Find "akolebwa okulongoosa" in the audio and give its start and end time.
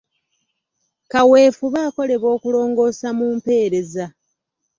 1.87-3.07